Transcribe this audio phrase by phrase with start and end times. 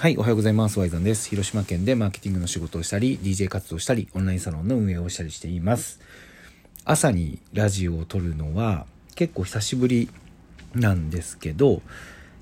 [0.00, 0.78] はい、おはようございます。
[0.78, 1.28] ワイザンです。
[1.28, 6.00] 広島県でマーケティングの仕事をしたり、DJ 活動したり、オンラインサロンの運営をしたりしています。
[6.86, 10.08] 朝にラジオを撮るのは結構久しぶり
[10.74, 11.82] なんですけど、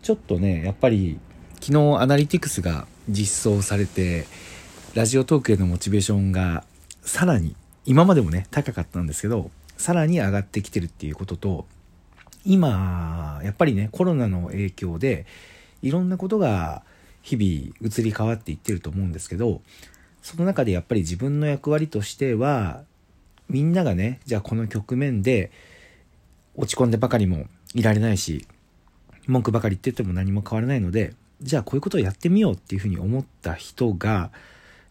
[0.03, 1.19] ちょっとね、やっぱり
[1.61, 4.27] 昨日アナリティクスが実装されて、
[4.95, 6.63] ラジオトークへのモチベーションが
[7.03, 11.67] さらに、今までもね、高かったんですけど、さらに上がってきてるっていうことと、
[12.45, 15.27] 今、やっぱりね、コロナの影響で、
[15.83, 16.85] いろんなことが
[17.37, 19.61] 日々移り変わっていってると思うんですけど、
[20.23, 22.85] その中でやっぱり自分の役割としては、
[23.51, 25.51] みんながね、じゃあこの局面で
[26.55, 28.47] 落ち込んでばかりもいられないし、
[29.27, 34.31] 文句ばかり言ってても何も変わらないので、じゃあこういうことをやってみようっていうふうに思った人が、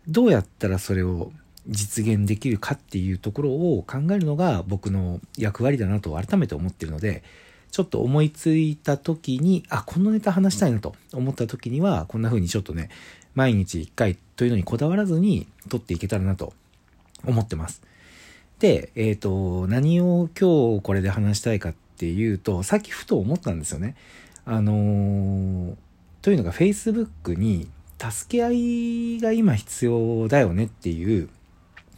[0.08, 1.32] どうやったらそれを
[1.68, 7.24] 実現できるかっていうところを考えるのが僕の役割だなと改めて思ってるので、
[7.72, 12.90] ちょっと思いついた時に、あ、このネタ話したいなと思った時には、こんな風にちょっとね、
[13.36, 16.54] 毎日1回というのにこだわらずに撮っていけたらなと
[17.26, 17.82] 思ってます。
[18.60, 23.96] で、えっ、ー、と、何を今日これで話したいかっていうと、さっきふと思ったんですよね。
[24.46, 25.76] あのー、
[26.22, 31.30] というのが Facebook に助け合いが今必要だよねっていう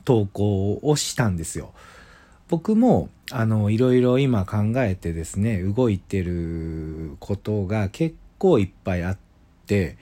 [0.06, 1.74] 投稿をしたんですよ。
[2.50, 9.18] 僕も、あの、いろいろ今考えてですね、動いてることが結構いっぱいあっ
[9.68, 9.98] て、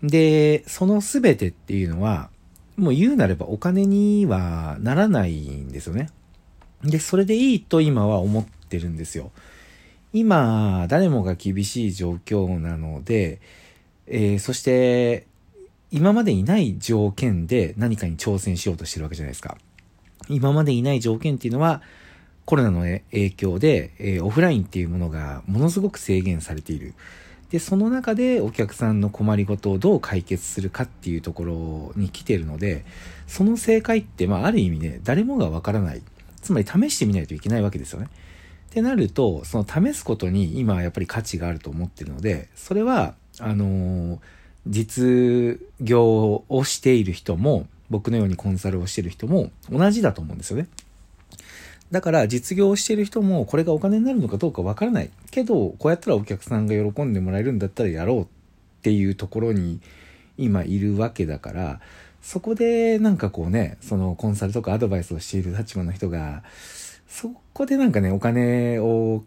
[0.00, 2.30] で、その全てっていうのは、
[2.76, 6.08] もう言うなればお金にはならないんですよね。
[6.84, 9.32] で、それでいいと今は思ってるんですよ。
[10.12, 13.40] 今、誰もが厳しい状況なので、
[14.06, 15.26] えー、そして、
[15.90, 19.58] 今までにない条件で何かに挑戦しようとしてるわけじゃないですか。
[20.28, 21.82] 今までいない条件っていうのは、
[22.44, 26.94] コロナの影響で、えー、オフラインっていうものがものすごく制限されている。
[27.50, 32.84] で、その中でお客さんの困りごとをどう解決するかっていうところに来てるので、
[33.26, 36.02] その正解って、まあ、ある意味ね、誰もがわからない。
[36.40, 38.08] つまり試してみないといけないわけですよね。
[38.70, 44.18] ってなると、その試すことに今やっぱり価値があると思ってるので、それは、あのー、
[44.66, 50.66] 実業をしている人も、僕のようにコンサルをしてる人も同じだと思うんですよね。
[51.90, 55.10] だから実業をしてる人もこれがお金になるのかどうかわからない。
[55.30, 58.26] けど、こうやったらお客さんが喜んでもらえるんだったらやろうっ
[58.82, 59.80] ていうところに
[60.38, 61.80] 今いるわけだから、
[62.22, 66.42] そこでなんかこうね、そのコンサルとかアドバイスをしている立場の人が、
[67.08, 69.22] そこでなんかね、お金を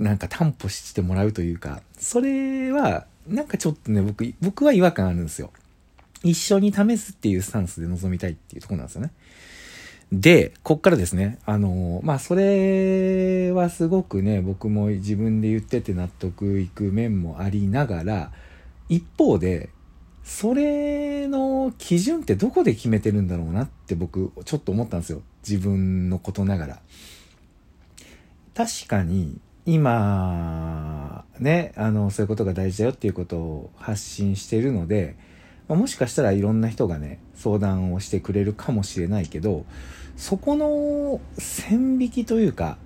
[0.00, 5.52] なんか担保してもらうというか、それはなんかちょっとね、僕、僕は違和感あるんですよ。
[6.22, 9.12] 一緒に試すっていうスタンスで臨みたいっていうとこなんですよね。
[10.12, 18.32] で、こっからですね、あの、まあ、それはすごくね、僕も自分で言ってて納得いく面もありながら、
[18.88, 19.70] 一方で、
[20.22, 25.22] それの基準ってどこで決めてるんだろうなって僕、ちょっと思ったんですよ。
[25.48, 26.80] 自分のことながら。
[28.54, 35.16] 確かに、今、ね、あの、そういうことが大事だよっていうことを発信してるので、
[35.68, 39.64] まあ、もしかしたらいろんな人がね、相談をしてくれるかもしれないけど、
[40.16, 42.78] そこの線引きというか、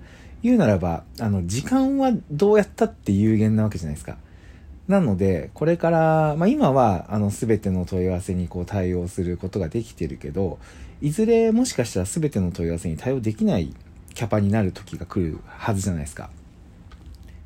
[0.43, 4.17] 言うならば、あの、時間はどうやったって有限なわけじゃないですか。
[4.87, 10.57] なので、これから、まあ今は、あの、すべての問い合わせにこう対応することができてるけど、
[11.01, 13.73] いずれもしかしたらすべての問い合わせに対応できない
[14.13, 16.29] キャパになる時が来るはずじゃないですか。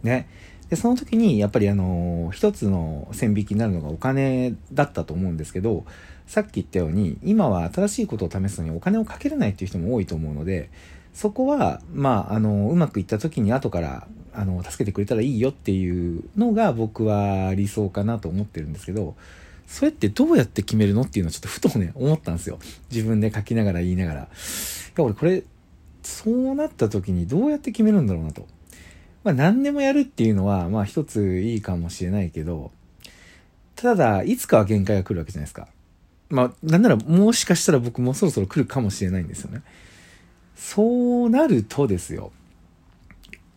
[0.04, 0.28] ね。
[0.76, 5.86] で、その時に、やっぱりあの、一つの線引きになるのがお金だったと思うんですけど、
[6.28, 10.70] さっき言ったように、今は新しいことを試すのにお金をかけれないっていう人も多いと思うので、
[11.14, 19.16] そこは、まあ、あの、うまくいった時に後から、あの、助けてくれたらいいよっていうのが僕は理想かなと思ってるんですけど、
[19.68, 22.60] それってどうやって決めるのっていうのはちょっとふとね、思ったんですよ。
[22.92, 24.22] 自分で書きながら言いながら。
[24.24, 25.44] いや、俺これ、
[26.04, 28.46] そうなった時にどうやって決めるんだろうなと。
[29.26, 32.72] まあ何でもやるっていうのは、まあ一ついいかもしれないけど、
[33.76, 35.68] ただ、いつかは限界が来るわけじゃないですか。
[36.30, 39.64] まあ、なんならもしかしたら僕もそろそろ来るかもしれないんですよね。
[40.56, 42.32] そうなるとですよ。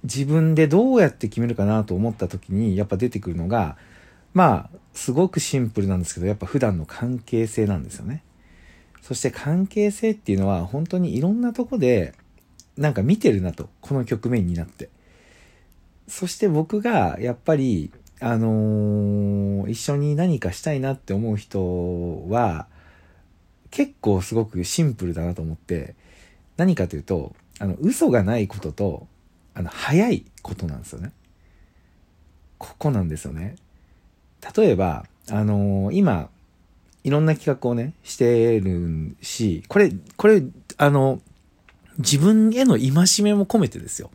[0.05, 3.77] 自分でどうやって決めるかなと思った時にやっぱ出てくるのが、
[4.33, 8.23] まあ、すごくシンプルなんですけど、やっぱ普段の関係性なんですよね。
[9.03, 12.15] そして関係性っていうのは本当にいろんなとこで
[12.77, 14.89] なんか見てるなと、この局面になって。
[16.09, 22.67] そして僕がやっぱり、あのー、一緒に何かしたいなって思う人は、
[23.71, 25.95] 結構すごくシンプルだなと思って、
[26.57, 29.07] 何かというと、あの、嘘がないことと、
[29.55, 31.13] あの、早いことなんですよね。
[32.57, 33.57] ここなんですよね。
[34.57, 36.31] 例えば、あのー、今、
[37.05, 40.43] いろんな企画をね、してるし、これ、これ、
[40.79, 41.21] あの、
[41.99, 42.91] 自分への戒
[43.23, 44.11] めも込めてですよ。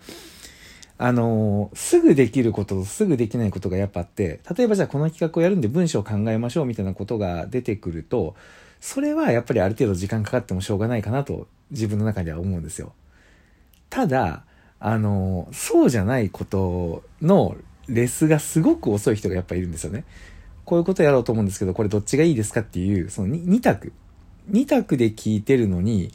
[1.04, 8.36] あのー、すぐできることとすぐできないことがやっぱあって、例えばじゃあこの企画をやるんで文章を考えましょうみたいなことが出てくると、
[8.80, 12.94] それはやっぱりある程度時間かかってもしょうがないかなと自分の中では思うんですよ。
[13.90, 14.46] ただ、
[14.80, 17.58] あのー、そうじゃないことの
[17.90, 20.06] レスがすごく遅い人がやっぱいるんですよね。
[20.64, 23.92] こういうことやろうと思うんですけど、これどっちがいいですかっていう、その 2, 2択。
[24.50, 26.14] 2択で聞いてるのに、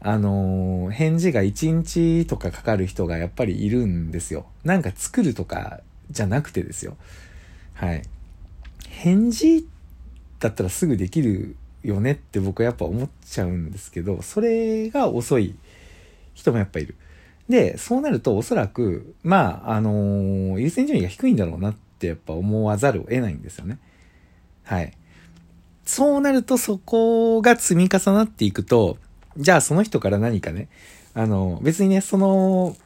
[0.00, 4.46] あのー、返事が1日とかかかる人がやっぱりいるんですよ。
[4.64, 5.80] なんか作るとか
[6.10, 6.96] じゃなくてですよ。
[7.74, 8.02] はい。
[8.88, 9.66] 返事
[10.40, 15.56] だったらすぐできるよねって僕はやっぱ思っちゃうんですけど、それが遅い
[16.34, 16.94] 人もやっぱいる。
[17.48, 23.78] で、そうなるとおそらく、まあ、あのー、優先順位が低いんだろうなってやっぱ思わざるを得ないんですよね。
[24.62, 24.92] はい。
[25.84, 28.98] そうなるとそこが積み重なっていくと、
[29.38, 30.68] じゃあその人から何かね、
[31.14, 32.76] あの、別にね、その、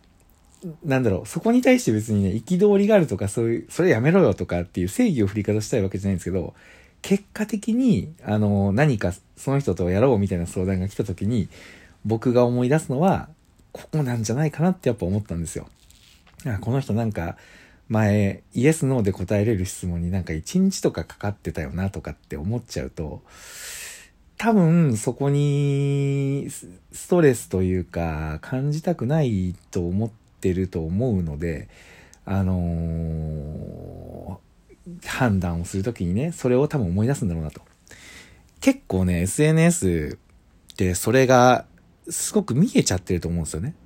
[0.85, 6.55] なんだろう、そこに対して別にね、憤りがあるとか、そういう、それやめろよとかっていう正義を振りかざしたいわけじゃないんですけど、
[7.01, 11.49] 結果的に、あの、何かその人とやろうみたいな相談が来た時に、
[12.05, 13.29] 僕が思い出すのは、
[13.73, 15.69] ここなんじゃないかなってやっぱ思ったんですよ。
[16.61, 17.37] この人なんか、
[17.89, 23.23] 前、イエス、ノーで答えれる質問になんか1日とかかかってたよなとかって思っちゃうと、
[24.43, 30.11] 多分そこにストレスというか感じたくないと思っ
[30.41, 31.69] てると思うので、
[32.25, 37.61] あのー、判断をするときにね、それを多分思い出すんだろうなと。
[38.61, 40.19] 結構ね、SNS
[40.73, 41.65] ってそれが
[42.09, 43.77] すごく見えちゃってると思うんですよね。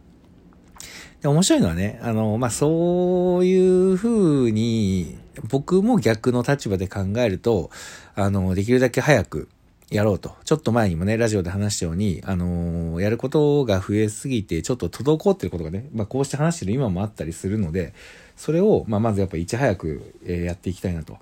[1.20, 5.18] で面白いのはね、あの、まあ、そういう風に、
[5.50, 7.68] 僕も逆の立場で考えると、
[8.14, 9.50] あの、できるだけ早く
[9.90, 10.34] やろうと。
[10.44, 17.94] ちょっと前にもね、ラジオで話したように、あのやることが増えすぎて、ちょっと滞ってることがね、まあ、こうして話してる今もあったりするので、
[18.36, 21.18] それを、まあ、まずやっぱいち早く、え、やっていきたいなと。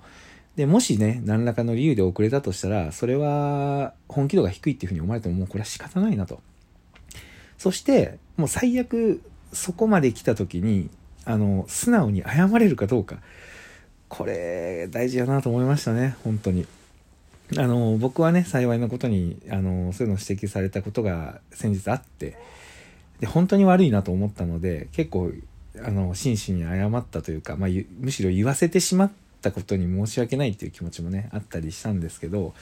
[0.55, 6.41] で、もしね、何らかの理由で遅れたとしたら、それは本気度が低いっていうふうに思われても、もうこれは仕方ないなと。
[7.59, 9.21] そして、もう最悪、
[9.53, 10.89] そこまで来た時に、
[11.23, 13.17] あの、素直に謝れるかどうか。
[14.09, 16.65] これ、大事やなと思いましたね、本当に。
[17.57, 22.37] あの、僕はね、幸いなことに、あの、そういうのを指摘されたことが先日あって、
[23.19, 25.31] で、本当に悪いなと思ったので、結構、
[25.83, 27.69] あの、真摯に謝ったというか、まあ、
[27.99, 29.11] むしろ言わせてしまっ
[29.41, 32.53] たことに申し訳ないっていう気持ちもね、あったりしたんですけど、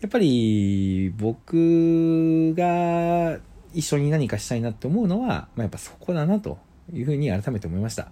[0.00, 3.38] やっぱり、僕が、
[3.72, 6.58] 一緒に何かしたいなって思うのは、まあ、やっぱそこだなと
[6.92, 8.08] いうふうに改めて思いました。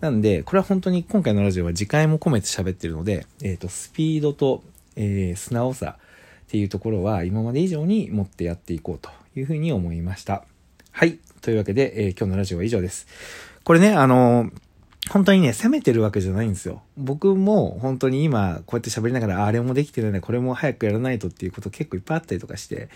[0.00, 4.62] なんで、これは本当に今回のラジオは時間も込めて喋ってるので、えっ、ー、と、スピードと、
[4.96, 10.44] えー、素直さっていうところは今まで以上に持ってやっていこうというふうに思いました。
[10.92, 11.18] はい。
[11.40, 13.06] というわけで、えー、今日のラジオは以上です。
[13.64, 14.50] これね、あの
[15.10, 16.82] 本当にね、責めてるわけじゃないんですよ。
[16.96, 22.88] 僕も本当に今、こうやって喋りながら、あれもできてないな、これも早くやらないとっていうこと結構いっぱいあったりとかして、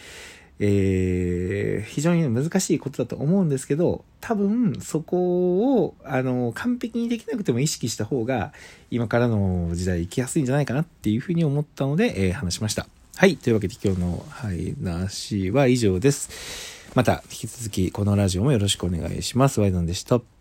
[0.60, 8.52] えー、非常に難しいことだと思うんですけど、多分そこを、あの、完璧にできなくても意識した方が、
[8.90, 12.86] 今からの時代生きやすいんじゃないかなっていうふうに思ったので、えー、話しました。
[13.16, 13.36] はい。
[13.36, 16.78] というわけで今日の話は以上です。
[16.94, 19.60] また引き続きこのラジオもよろしくお願いします。
[19.60, 20.37] ワイドンでした。